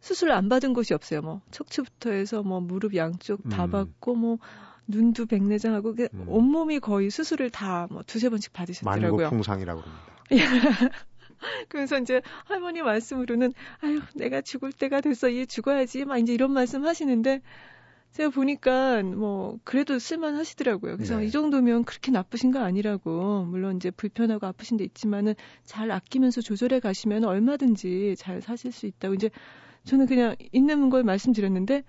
[0.00, 1.20] 수술 안 받은 곳이 없어요.
[1.22, 3.70] 뭐 척추부터 해서 뭐 무릎 양쪽 다 음.
[3.70, 4.38] 받고 뭐
[4.86, 6.24] 눈도 백내장하고 그 음.
[6.28, 9.22] 온몸이 거의 수술을 다 뭐 두세 번씩 받으셨더라고요.
[9.22, 10.04] 만고 풍상이라고 합니다.
[11.68, 16.84] 그래서 이제 할머니 말씀으로는 아유 내가 죽을 때가 됐어 얘 죽어야지 막 이제 이런 말씀
[16.86, 17.40] 하시는데
[18.12, 20.96] 제가 보니까 뭐 그래도 쓸만 하시더라고요.
[20.96, 21.26] 그래서 네.
[21.26, 26.80] 이 정도면 그렇게 나쁘신 거 아니라고 물론 이제 불편하고 아프신 데 있지만은 잘 아끼면서 조절해
[26.80, 29.30] 가시면 얼마든지 잘 사실 수 있다고 이제
[29.84, 31.84] 저는 그냥 있는 걸 말씀드렸는데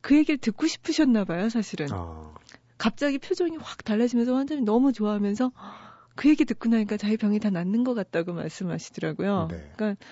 [0.00, 1.88] 그 얘기를 듣고 싶으셨나 봐요, 사실은.
[1.92, 2.34] 어.
[2.78, 5.50] 갑자기 표정이 확 달라지면서 환자님 너무 좋아하면서
[6.14, 9.48] 그 얘기 듣고 나니까 자기 병이 다 낫는 것 같다고 말씀하시더라고요.
[9.50, 9.70] 네.
[9.76, 10.04] 그러니까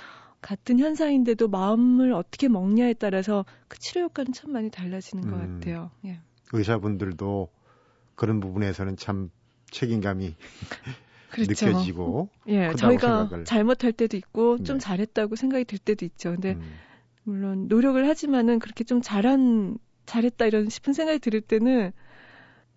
[0.45, 5.59] 같은 현상인데도 마음을 어떻게 먹냐에 따라서 그 치료 효과는 참 많이 달라지는 것 음.
[5.61, 5.91] 같아요.
[6.05, 6.21] 예.
[6.53, 7.49] 의사분들도
[8.15, 9.31] 그런 부분에서는 참
[9.71, 10.35] 책임감이
[11.31, 11.67] 그렇죠.
[11.67, 13.45] 느껴지고 예 저희가 생각을.
[13.47, 14.85] 잘못할 때도 있고 좀 네.
[14.85, 16.33] 잘했다고 생각이 들 때도 있죠.
[16.33, 16.75] 근데 음.
[17.23, 21.91] 물론 노력을 하지만은 그렇게 좀 잘한 잘했다 이런 싶은 생각이 들 때는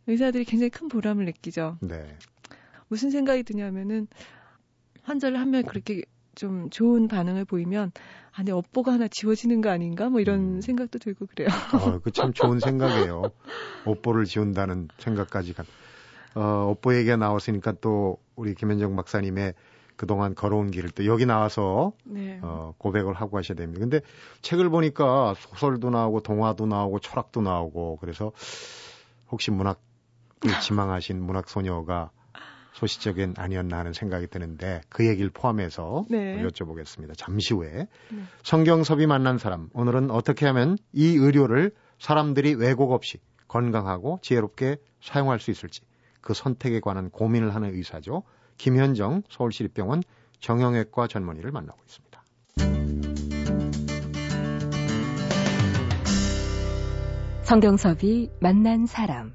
[0.07, 1.77] 의사들이 굉장히 큰 보람을 느끼죠.
[1.81, 2.17] 네.
[2.87, 4.07] 무슨 생각이 드냐면은
[5.03, 6.03] 환자를 한 명 그렇게
[6.37, 7.91] 좀 좋은 반응을 보이면
[8.31, 10.09] 아, 내 업보가 하나 지워지는 거 아닌가?
[10.09, 10.61] 뭐 이런 음.
[10.61, 11.47] 생각도 들고 그래요.
[11.73, 13.23] 어, 그 참 좋은 생각이에요.
[13.85, 15.65] 업보를 지운다는 생각까지 간.
[16.35, 19.55] 어, 업보 얘기가 나왔으니까 또 우리 김현정 박사님의
[19.95, 22.39] 그동안 걸어온 길을 또 여기 나와서 네.
[22.43, 23.79] 어, 고백을 하고 하셔야 됩니다.
[23.79, 24.01] 근데
[24.43, 28.31] 책을 보니까 소설도 나오고 동화도 나오고 철학도 나오고 그래서
[29.31, 29.79] 혹시 문학을
[30.61, 32.11] 지망하신 문학 소녀가
[32.77, 36.43] 소시적인 아니었나 하는 생각이 드는데 그 얘기를 포함해서 네.
[36.43, 37.13] 여쭤보겠습니다.
[37.17, 38.23] 잠시 후에 네.
[38.43, 45.49] 성경섭이 만난 사람 오늘은 어떻게 하면 이 의료를 사람들이 왜곡 없이 건강하고 지혜롭게 사용할 수
[45.49, 45.81] 있을지
[46.21, 48.21] 그 선택에 관한 고민을 하는 의사죠.
[48.57, 50.03] 김현정 서울시립병원
[50.39, 52.23] 정형외과 전문의를 만나고 있습니다.
[57.41, 59.33] 성경섭이 만난 사람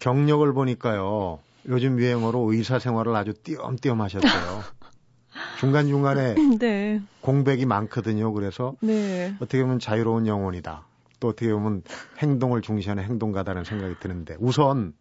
[0.00, 1.45] 경력을 보니까요.
[1.68, 4.62] 요즘 유행어로 의사 생활을 아주 띄엄띄엄 하셨어요.
[5.60, 7.02] 중간중간에 네.
[7.20, 8.32] 공백이 많거든요.
[8.32, 9.34] 그래서 네.
[9.36, 10.86] 어떻게 보면 자유로운 영혼이다.
[11.20, 11.82] 또 어떻게 보면
[12.18, 14.94] 행동을 중시하는 행동가다는 생각이 드는데 우선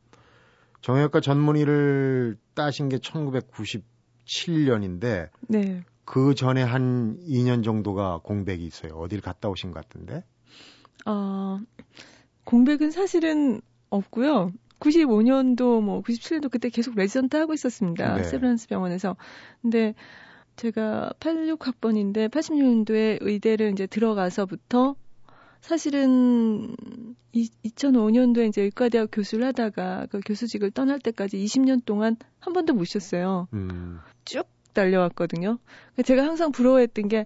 [0.81, 5.83] 정형외과 전문의를 따신 게 1997년인데 네.
[6.05, 8.93] 그 전에 한 2년 정도가 공백이 있어요.
[8.93, 10.23] 어딜 갔다 오신 것 같은데?
[11.05, 11.59] 어,
[12.43, 14.51] 공백은 사실은 없고요.
[14.79, 18.15] 95년도 뭐 97년도 그때 계속 레지던트 하고 있었습니다.
[18.15, 18.23] 네.
[18.23, 19.15] 세브란스 병원에서.
[19.61, 19.93] 근데
[20.55, 24.95] 제가 86학번인데 86년도에 의대를 이제 들어가서부터
[25.61, 26.75] 사실은
[27.33, 32.85] 이, 2005년도에 이제 의과대학 교수를 하다가 그 교수직을 떠날 때까지 20년 동안 한 번도 못
[32.85, 33.47] 쉬었어요.
[33.53, 33.99] 음.
[34.23, 35.57] 쭉 달려왔거든요.
[36.05, 37.25] 제가 항상 부러워했던 게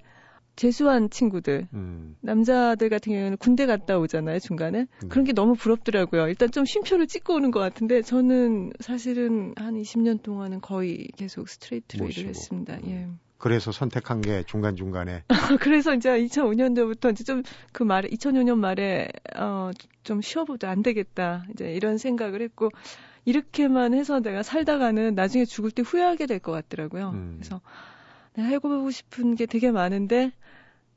[0.60, 2.18] 재수한 친구들, 음.
[2.20, 4.88] 남자들 같은 경우에는 군대 갔다 오잖아요, 중간에.
[5.04, 5.08] 음.
[5.08, 6.28] 그런 게 너무 부럽더라고요.
[6.28, 12.10] 일단 좀 쉼표를 찍고 오는 것 같은데, 저는 사실은 한 20년 동안은 거의 계속 스트레이트로
[12.10, 12.74] 일을 했습니다.
[12.84, 12.90] 음.
[12.90, 13.08] 예.
[13.38, 15.24] 그래서 선택한 게 중간 중간에.
[15.62, 17.42] 그래서 이제 2005년도부터 이제 좀
[17.72, 19.72] 그 말에, 2005년 말에, 어,
[20.04, 21.46] 좀 쉬어보자, 안 되겠다.
[21.54, 22.70] 이제 이런 생각을 했고,
[23.24, 27.12] 이렇게만 해서 내가 살다가는 나중에 죽을 때 후회하게 될 것 같더라고요.
[27.12, 27.36] 음.
[27.38, 27.62] 그래서
[28.34, 30.32] 내가 해보고 싶은 게 되게 많은데,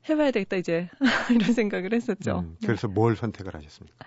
[0.09, 0.89] 해봐야 되겠다, 이제.
[1.31, 2.39] 이런 생각을 했었죠.
[2.39, 2.93] 음, 그래서 네.
[2.93, 4.05] 뭘 선택을 하셨습니까?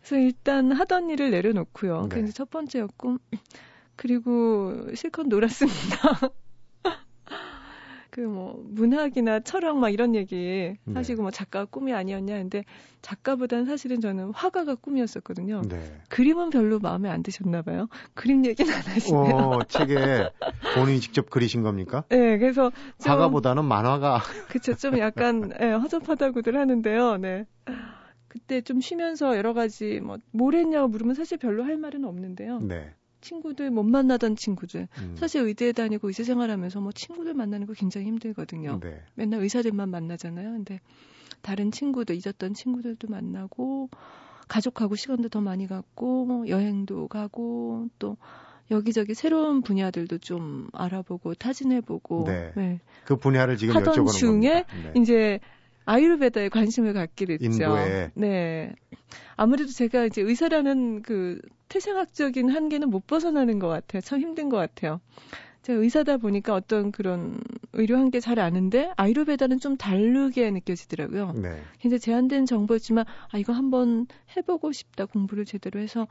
[0.00, 2.02] 그래서 일단 하던 일을 내려놓고요.
[2.02, 2.08] 네.
[2.08, 3.18] 그게 첫 번째였고,
[3.96, 6.32] 그리고 실컷 놀았습니다.
[8.18, 11.22] 그 뭐 문학이나 철학 막 이런 얘기 하시고 네.
[11.22, 12.64] 뭐 작가가 꿈이 아니었냐 근데
[13.00, 15.62] 작가보다는 사실은 저는 화가가 꿈이었었거든요.
[15.68, 16.00] 네.
[16.08, 17.86] 그림은 별로 마음에 안 드셨나 봐요.
[18.14, 19.36] 그림 얘기는 안 하시네요.
[19.36, 20.28] 어, 책에
[20.74, 22.02] 본인이 직접 그리신 겁니까?
[22.08, 27.18] 네, 그래서 좀, 화가보다는 만화가 그쵸 좀 약간 네, 허접하다고들 하는데요.
[27.18, 27.46] 네.
[28.26, 32.58] 그때 좀 쉬면서 여러 가지 뭐 뭘 했냐고 물으면 사실 별로 할 말은 없는데요.
[32.60, 32.92] 네.
[33.20, 35.16] 친구들 못 만나던 친구들 음.
[35.16, 38.80] 사실 의대 다니고 의사 생활하면서 뭐 친구들 만나는 거 굉장히 힘들거든요.
[38.80, 39.02] 네.
[39.14, 40.52] 맨날 의사들만 만나잖아요.
[40.52, 40.80] 근데
[41.42, 43.90] 다른 친구들 잊었던 친구들도 만나고
[44.48, 48.16] 가족하고 시간도 더 많이 갖고 뭐 여행도 가고 또
[48.70, 52.52] 여기저기 새로운 분야들도 좀 알아보고 타진해보고 네.
[52.54, 52.80] 네.
[53.04, 54.92] 그 분야를 지금 하던 중에 네.
[55.00, 55.40] 이제
[55.88, 57.44] 아유르베다에 관심을 갖게 됐죠.
[57.44, 58.10] 인도에.
[58.14, 58.74] 네.
[59.36, 64.02] 아무래도 제가 이제 의사라는 그 태생학적인 한계는 못 벗어나는 것 같아요.
[64.02, 65.00] 참 힘든 것 같아요.
[65.62, 67.40] 제가 의사다 보니까 어떤 그런
[67.72, 71.32] 의료 한계 잘 아는데 아유르베다는 좀 다르게 느껴지더라고요.
[71.32, 71.62] 네.
[71.78, 76.06] 굉장히 제한된 정보였지만 아 이거 한번 해보고 싶다 공부를 제대로 해서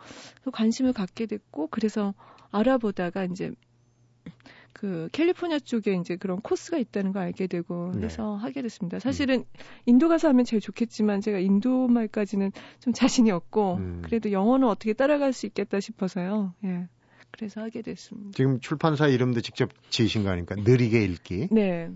[0.52, 2.16] 관심을 갖게 됐고 그래서
[2.50, 3.52] 알아보다가 이제
[4.78, 8.44] 그 캘리포니아 쪽에 이제 그런 코스가 있다는 걸 알게 되고 그래서 네.
[8.44, 9.00] 하게 됐습니다.
[9.00, 9.46] 사실은 음.
[9.86, 14.02] 인도 가서 하면 제일 좋겠지만 제가 인도 말까지는 좀 자신이 없고 음.
[14.06, 16.54] 그래도 영어는 어떻게 따라갈 수 있겠다 싶어서요.
[16.64, 16.88] 예.
[17.32, 18.32] 그래서 하게 됐습니다.
[18.36, 20.56] 지금 출판사 이름도 직접 지으신 거 아닙니까?
[20.56, 21.50] 느리게 읽기.
[21.52, 21.90] 네.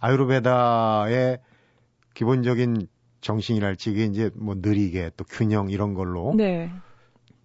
[0.00, 1.38] 아유르베다의
[2.14, 2.88] 기본적인
[3.20, 6.70] 정신이랄지 이게 이제 뭐 느리게 또 균형 이런 걸로 네.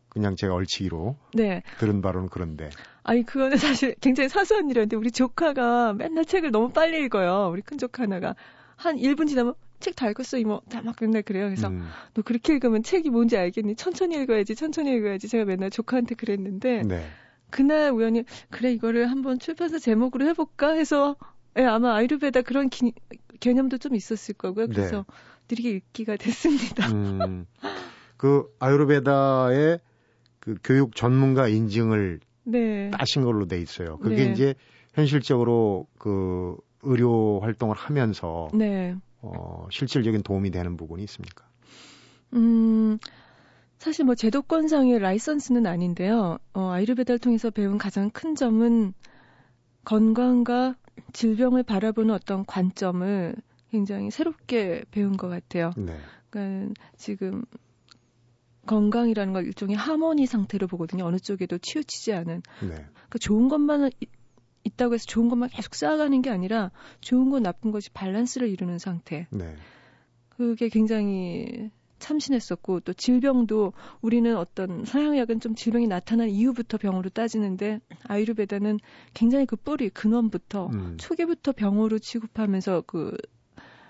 [0.09, 1.63] 그냥 제가 얼치기로 네.
[1.79, 2.69] 들은 바로는 그런데.
[3.03, 7.49] 아니 그거는 사실 굉장히 사소한 일이었는데 우리 조카가 맨날 책을 너무 빨리 읽어요.
[7.51, 8.35] 우리 큰 조카 하나가
[8.75, 11.45] 한 1분 지나면 책 다 읽었어 이모 다막 맨날 그래요.
[11.45, 11.87] 그래서 음.
[12.13, 13.75] 너 그렇게 읽으면 책이 뭔지 알겠니?
[13.75, 17.05] 천천히 읽어야지 천천히 읽어야지 제가 맨날 조카한테 그랬는데 네.
[17.49, 21.15] 그날 우연히 그래 이거를 한번 출판사 제목으로 해볼까 해서
[21.57, 22.93] 예, 아마 아이루베다 그런 기,
[23.39, 24.67] 개념도 좀 있었을 거고요.
[24.67, 25.03] 그래서 네.
[25.49, 26.87] 느리게 읽기가 됐습니다.
[26.91, 27.45] 음.
[28.17, 29.79] 그 아유르베다의
[30.47, 32.89] 그 교육 전문가 인증을 네.
[32.91, 33.97] 따신 걸로 돼 있어요.
[33.97, 34.31] 그게 네.
[34.31, 34.55] 이제
[34.93, 38.95] 현실적으로 그 의료 활동을 하면서 네.
[39.21, 41.45] 어, 실질적인 도움이 되는 부분이 있습니까?
[42.33, 42.97] 음,
[43.77, 46.37] 사실 뭐 제도권상의 라이선스는 아닌데요.
[46.53, 48.93] 어, 아이르베다를 통해서 배운 가장 큰 점은
[49.83, 50.75] 건강과
[51.11, 53.35] 질병을 바라보는 어떤 관점을
[53.69, 55.71] 굉장히 새롭게 배운 것 같아요.
[55.75, 55.93] 네.
[56.29, 57.43] 그러니까 지금
[58.67, 61.05] 건강이라는 걸 일종의 하모니 상태로 보거든요.
[61.05, 62.43] 어느 쪽에도 치우치지 않은.
[62.61, 62.67] 네.
[62.67, 63.89] 그러니까 좋은 것만
[64.63, 69.27] 있다고 해서 좋은 것만 계속 쌓아가는 게 아니라 좋은 것 나쁜 것이 밸런스를 이루는 상태.
[69.31, 69.55] 네.
[70.29, 78.79] 그게 굉장히 참신했었고 또 질병도 우리는 어떤 서양약은 좀 질병이 나타난 이후부터 병으로 따지는데 아이르베다는
[79.13, 80.97] 굉장히 그 뿌리 근원부터 음.
[80.99, 83.17] 초기부터 병으로 취급하면서 그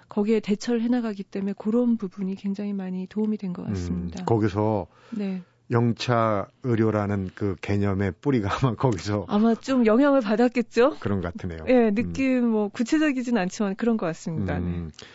[0.09, 4.23] 거기에 대처를 해나가기 때문에 그런 부분이 굉장히 많이 도움이 된 것 같습니다.
[4.23, 5.41] 음, 거기서 네.
[5.69, 10.97] 영차 의료라는 그 개념의 뿌리가 아마 거기서 아마 좀 영향을 받았겠죠.
[10.99, 11.65] 그런 것 같으네요.
[11.67, 12.49] 예, 네, 느낌 음.
[12.51, 14.57] 뭐 구체적이진 않지만 그런 것 같습니다.
[14.57, 14.89] 음.
[14.91, 15.05] 네.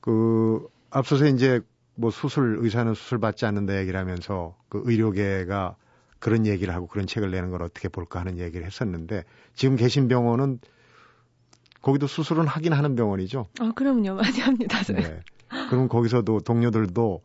[0.00, 1.60] 그 앞서서 이제
[1.94, 5.76] 뭐 수술 의사는 수술 받지 않는다 얘기를 하면서 그 의료계가
[6.18, 10.60] 그런 얘기를 하고 그런 책을 내는 걸 어떻게 볼까 하는 얘기를 했었는데 지금 계신 병원은
[11.82, 13.46] 거기도 수술은 하긴 하는 병원이죠.
[13.60, 14.14] 아, 그럼요.
[14.14, 14.82] 많이 합니다.
[14.92, 15.20] 네.
[15.70, 17.22] 그럼 거기서도 동료들도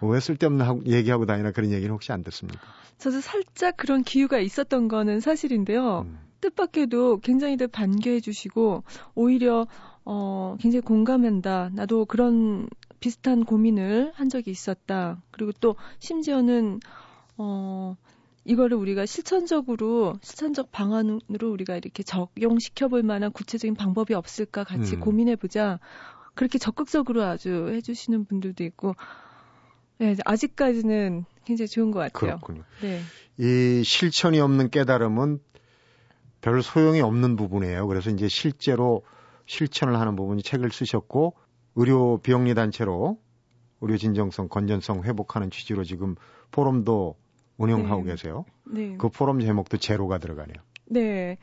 [0.00, 2.60] 뭐왜 쓸데없는 하고, 얘기하고 다니나 그런 얘기는 혹시 안 듣습니까?
[2.98, 6.00] 저도 살짝 그런 기후가 있었던 거는 사실인데요.
[6.00, 6.18] 음.
[6.40, 8.82] 뜻밖에도 굉장히들 반겨해 주시고
[9.14, 9.66] 오히려
[10.04, 11.70] 어 굉장히 공감한다.
[11.74, 15.22] 나도 그런 비슷한 고민을 한 적이 있었다.
[15.30, 16.80] 그리고 또 심지어는
[17.36, 17.96] 어
[18.50, 25.00] 이거를 우리가 실천적으로 실천적 방안으로 우리가 이렇게 적용시켜 볼 만한 구체적인 방법이 없을까 같이 음.
[25.00, 25.78] 고민해 보자.
[26.34, 28.96] 그렇게 적극적으로 아주 해 주시는 분들도 있고
[29.98, 32.38] 네, 아직까지는 굉장히 좋은 것 같아요.
[32.40, 32.64] 그렇군요.
[32.80, 33.04] 네.
[33.38, 35.38] 이 실천이 없는 깨달음은
[36.40, 37.86] 별 소용이 없는 부분이에요.
[37.86, 39.04] 그래서 이제 실제로
[39.46, 41.36] 실천을 하는 부분이 책을 쓰셨고
[41.76, 43.20] 의료 비영리 단체로
[43.80, 46.16] 의료 진정성, 건전성 회복하는 취지로 지금
[46.50, 47.16] 포럼도
[47.60, 48.12] 운영하고 네.
[48.12, 48.44] 계세요.
[48.64, 48.94] 네.
[48.96, 50.56] 그 포럼 제목도 제로가 들어가네요.
[50.86, 51.36] 네.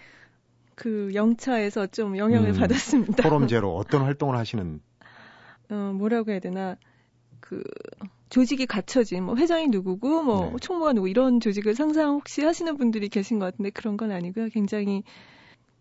[0.75, 3.23] 그 영차에서 좀 영향을 음, 받았습니다.
[3.23, 4.81] 포럼 제로 어떤 활동을 하시는?
[5.69, 6.75] 어, 뭐라고 해야 되나?
[7.39, 7.63] 그
[8.29, 10.57] 조직이 갖춰진 뭐 회장이 누구고 뭐 네.
[10.59, 14.49] 총무가 누구 이런 조직을 상상 혹시 하시는 분들이 계신 것 같은데 그런 건 아니고요.
[14.49, 15.03] 굉장히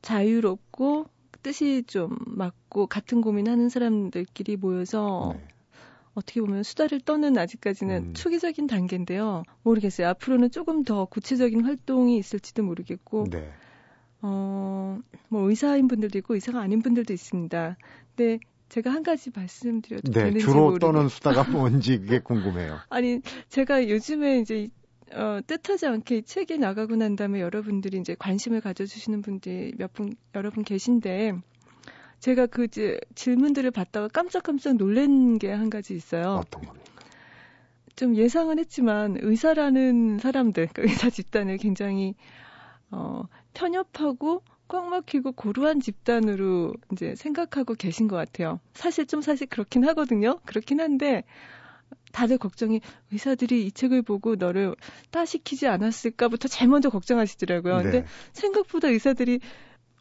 [0.02, 1.06] 자유롭고
[1.42, 5.46] 뜻이 좀 맞고 같은 고민하는 사람들끼리 모여서 네.
[6.16, 8.14] 어떻게 보면 수다를 떠는 아직까지는 음.
[8.14, 9.42] 초기적인 단계인데요.
[9.62, 10.08] 모르겠어요.
[10.08, 13.52] 앞으로는 조금 더 구체적인 활동이 있을지도 모르겠고, 네.
[14.22, 14.98] 어,
[15.28, 17.76] 뭐 의사인 분들도 있고 의사가 아닌 분들도 있습니다.
[18.16, 20.80] 근데 제가 한 가지 말씀드려도 네, 되는지 주로 모르겠...
[20.80, 22.78] 떠는 수다가 뭔지 그게 궁금해요.
[22.88, 24.68] 아니 제가 요즘에 이제
[25.12, 30.16] 어, 뜻하지 않게 이 책이 나가고 난 다음에 여러분들이 이제 관심을 가져주시는 분들이 몇 분
[30.34, 31.34] 여러 분 계신데
[32.20, 32.68] 제가 그
[33.14, 36.42] 질문들을 받다가 깜짝깜짝 놀란 게 한 가지 있어요.
[36.44, 36.86] 어떤 겁니까?
[37.94, 42.14] 좀 예상은 했지만 의사라는 사람들, 그러니까 의사 집단을 굉장히
[42.90, 43.22] 어,
[43.54, 48.60] 편협하고 꽉 막히고 고루한 집단으로 이제 생각하고 계신 것 같아요.
[48.74, 50.40] 사실 좀 사실 그렇긴 하거든요.
[50.44, 51.22] 그렇긴 한데
[52.12, 52.80] 다들 걱정이
[53.12, 54.74] 의사들이 이 책을 보고 너를
[55.10, 57.76] 따시키지 않았을까부터 제일 먼저 걱정하시더라고요.
[57.78, 57.82] 네.
[57.82, 59.40] 근데 생각보다 의사들이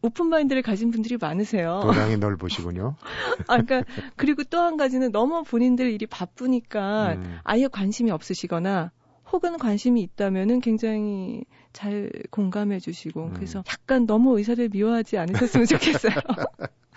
[0.06, 1.82] 오픈 마인드를 가진 분들이 많으세요.
[1.84, 2.96] 도량이 넓으시군요.
[3.48, 3.84] 아, 그러니까
[4.16, 7.40] 그리고 또 한 가지는 너무 본인들 일이 바쁘니까 음.
[7.44, 8.92] 아예 관심이 없으시거나
[9.32, 13.34] 혹은 관심이 있다면은 굉장히 잘 공감해 주시고 음.
[13.34, 16.14] 그래서 약간 너무 의사들 미워하지 않으셨으면 좋겠어요.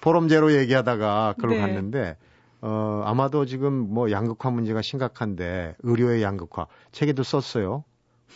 [0.00, 1.60] 포럼제로 얘기하다가 그걸 네.
[1.60, 2.16] 갔는데
[2.62, 7.84] 어 아마도 지금 뭐 양극화 문제가 심각한데 의료의 양극화 책에도 썼어요.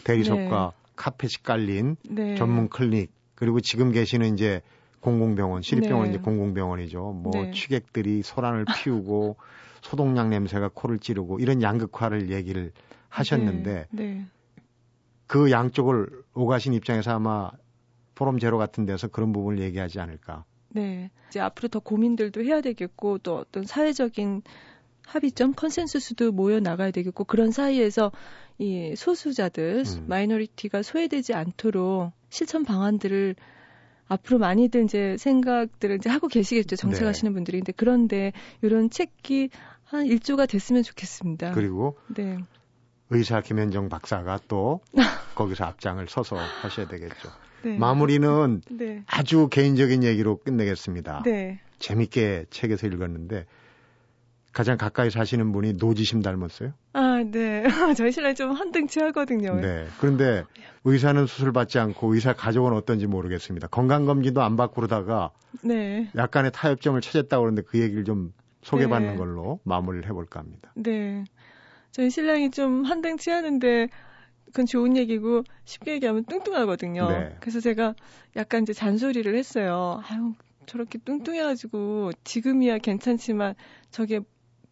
[0.04, 0.92] 대리석과 네.
[0.96, 2.34] 카펫이 깔린 네.
[2.36, 4.62] 전문 클리닉 그리고 지금 계시는 이제
[5.00, 6.14] 공공병원, 시립병원 네.
[6.14, 7.12] 이제 공공병원이죠.
[7.12, 7.50] 뭐 네.
[7.52, 9.36] 취객들이 소란을 피우고
[9.82, 12.72] 소독약 냄새가 코를 찌르고 이런 양극화를 얘기를
[13.10, 14.04] 하셨는데 네.
[14.04, 14.26] 네.
[15.26, 17.50] 그 양쪽을 오가신 입장에서 아마
[18.14, 20.44] 포럼 제로 같은 데서 그런 부분을 얘기하지 않을까.
[20.70, 21.10] 네.
[21.28, 24.42] 이제 앞으로 더 고민들도 해야 되겠고 또 어떤 사회적인
[25.06, 28.10] 합의점, consensus도 모여 나가야 되겠고 그런 사이에서
[28.58, 30.04] 이 소수자들, 음.
[30.08, 33.36] minority가 소외되지 않도록 실천 방안들을
[34.08, 36.74] 앞으로 많이들 이제 생각들을 이제 하고 계시겠죠.
[36.74, 37.34] 정책하시는 네.
[37.34, 37.58] 분들이.
[37.58, 39.50] 근데 그런데 이런 책이
[39.84, 41.52] 한 1조가 됐으면 좋겠습니다.
[41.52, 42.38] 그리고 네.
[43.10, 44.80] 의사 김현정 박사가 또
[45.36, 47.30] 거기서 앞장을 서서 하셔야 되겠죠.
[47.62, 47.78] 네.
[47.78, 49.04] 마무리는 네.
[49.06, 51.22] 아주 개인적인 얘기로 끝내겠습니다.
[51.24, 51.60] 네.
[51.78, 53.46] 재밌게 책에서 읽었는데
[54.54, 56.72] 가장 가까이 사시는 분이 노지심 닮았어요?
[56.92, 57.64] 아, 네.
[57.98, 59.56] 저희 신랑이 좀 한등 치하거든요.
[59.56, 59.86] 네.
[60.00, 60.44] 그런데
[60.84, 63.66] 의사는 수술 받지 않고 의사 가족은 어떤지 모르겠습니다.
[63.66, 66.08] 건강검진도 안 받고 그러다가 네.
[66.14, 69.16] 약간의 타협점을 찾았다고 그러는데 그 얘기를 좀 소개받는 네.
[69.16, 70.72] 걸로 마무리를 해볼까 합니다.
[70.76, 71.24] 네.
[71.90, 73.88] 저희 신랑이 좀 한등 치하는데
[74.46, 77.08] 그건 좋은 얘기고 쉽게 얘기하면 뚱뚱하거든요.
[77.08, 77.36] 네.
[77.40, 77.94] 그래서 제가
[78.36, 80.00] 약간 이제 잔소리를 했어요.
[80.08, 80.34] 아유,
[80.66, 83.54] 저렇게 뚱뚱해가지고 지금이야 괜찮지만
[83.90, 84.20] 저게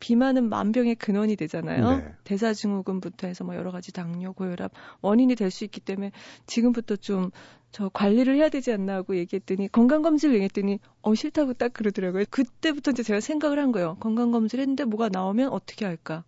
[0.02, 1.96] 비만은 만병의 근원이 되잖아요.
[1.98, 2.14] 네.
[2.24, 6.10] 대사증후군부터 해서 뭐 여러 가지 당뇨, 고혈압 원인이 될 수 있기 때문에
[6.46, 7.30] 지금부터 좀
[7.72, 12.24] 저 관리를 해야 되지 않나 하고 얘기했더니 건강검진을 얘기했더니 어 싫다고 딱 그러더라고요.
[12.30, 13.96] 그때부터 이제 제가 생각을 한 거예요.
[13.98, 16.22] 건강검진을 했는데 뭐가 나오면 어떻게 할까?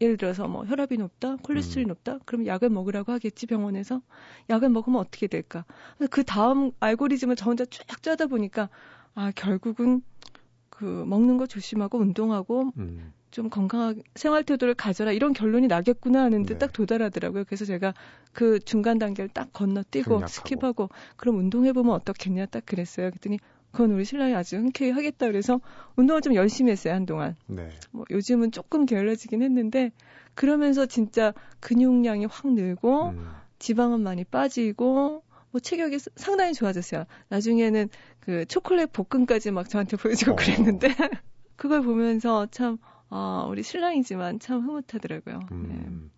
[0.00, 1.88] 예를 들어서 뭐 혈압이 높다, 콜레스테롤이 음.
[1.88, 4.00] 높다, 그럼 약을 먹으라고 하겠지 병원에서
[4.48, 5.66] 약을 먹으면 어떻게 될까?
[6.10, 8.70] 그 다음 알고리즘을 저 혼자 쫙 짜다 보니까
[9.14, 10.00] 아 결국은
[10.74, 13.12] 그 먹는 거 조심하고 운동하고 음.
[13.30, 16.58] 좀 건강한 생활 태도를 가져라 이런 결론이 나겠구나 하는데 네.
[16.58, 17.44] 딱 도달하더라고요.
[17.44, 17.94] 그래서 제가
[18.32, 23.10] 그 중간 단계를 딱 건너뛰고 skip하고 그럼 운동해 보면 어떻겠냐 딱 그랬어요.
[23.10, 23.38] 그랬더니
[23.72, 25.60] 그건 우리 신랑이 아주 흔쾌히 하겠다 그래서
[25.96, 27.34] 운동을 좀 열심히 했어요 한동안.
[27.46, 27.70] 네.
[27.90, 29.90] 뭐 요즘은 조금 게을러지긴 했는데
[30.34, 33.30] 그러면서 진짜 근육량이 확 늘고 음.
[33.58, 37.04] 지방은 많이 빠지고 뭐 체격이 상당히 좋아졌어요.
[37.28, 37.88] 나중에는
[38.18, 40.34] 그 초콜릿 복근까지 막 저한테 보여주고 어.
[40.34, 40.88] 그랬는데
[41.54, 42.76] 그걸 보면서 참
[43.08, 45.38] 아, 우리 신랑이지만 참 흐뭇하더라고요.
[45.52, 46.10] 음, 네.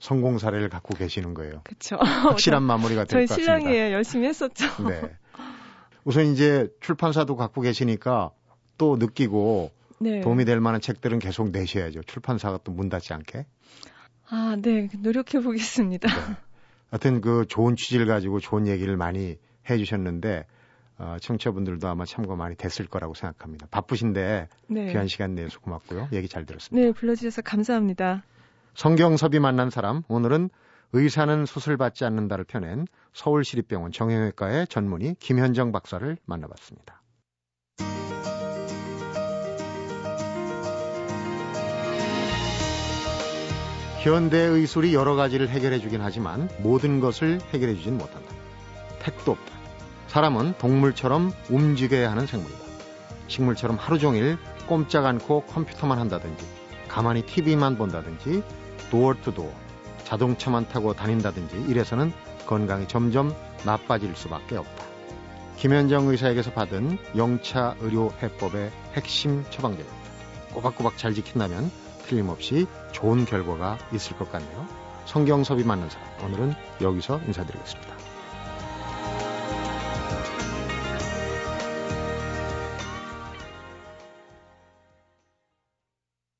[0.00, 1.60] 성공 사례를 갖고 계시는 거예요.
[1.62, 1.98] 그렇죠.
[1.98, 3.52] 확실한 마무리가 될 것 같습니다.
[3.60, 4.66] 저희 신랑이 열심히 했었죠.
[4.88, 5.02] 네.
[6.02, 8.32] 우선 이제 출판사도 갖고 계시니까
[8.76, 10.20] 또 느끼고 네.
[10.22, 12.02] 도움이 될 만한 책들은 계속 내셔야죠.
[12.02, 13.46] 출판사가 또 문 닫지 않게.
[14.30, 14.88] 아, 네.
[14.98, 16.08] 노력해 보겠습니다.
[16.08, 16.36] 네.
[16.90, 19.36] 하여튼 그 좋은 취지를 가지고 좋은 얘기를 많이
[19.68, 20.46] 해 주셨는데
[20.98, 23.66] 어, 청취자분들도 아마 참고 많이 됐을 거라고 생각합니다.
[23.70, 24.92] 바쁘신데 네.
[24.92, 26.08] 귀한 시간 내서 고맙고요.
[26.12, 26.86] 얘기 잘 들었습니다.
[26.86, 28.22] 네, 불러주셔서 감사합니다.
[28.74, 30.50] 성경섭이 만난 사람 오늘은
[30.92, 36.99] 의사는 수술받지 않는다를 펴낸 서울시립병원 정형외과의 전문의 김현정 박사를 만나봤습니다.
[44.00, 48.32] 현대 의술이 여러 가지를 해결해 주긴 하지만 모든 것을 해결해 주진 못한다.
[49.00, 49.52] 택도 없다.
[50.06, 52.60] 사람은 동물처럼 움직여야 하는 생물이다.
[53.28, 56.46] 식물처럼 하루 종일 꼼짝 않고 컴퓨터만 한다든지
[56.88, 58.42] 가만히 TV만 본다든지
[58.90, 59.52] 도어 투 도어
[60.04, 62.10] 자동차만 타고 다닌다든지 이래서는
[62.46, 63.34] 건강이 점점
[63.66, 64.84] 나빠질 수밖에 없다.
[65.58, 70.00] 김현정 의사에게서 받은 영차 의료 해법의 핵심 처방전입니다.
[70.54, 71.70] 꼬박꼬박 잘 지킨다면
[72.10, 74.66] 틀림없이 좋은 결과가 있을 것 같네요.
[75.06, 77.99] 성경섭이 만난 사람 오늘은 여기서 인사드리겠습니다.